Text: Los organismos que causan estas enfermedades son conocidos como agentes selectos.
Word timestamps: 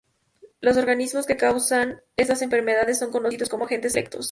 Los 0.61 0.77
organismos 0.77 1.27
que 1.27 1.37
causan 1.37 2.01
estas 2.15 2.41
enfermedades 2.41 2.97
son 2.97 3.11
conocidos 3.11 3.49
como 3.49 3.65
agentes 3.65 3.91
selectos. 3.93 4.19